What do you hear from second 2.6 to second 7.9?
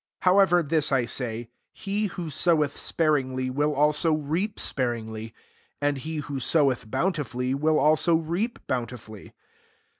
sparingly, will also reap sparingly; and he who sow^eth bountifully, will